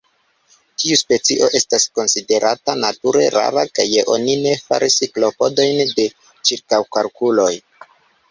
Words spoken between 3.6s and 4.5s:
kaj oni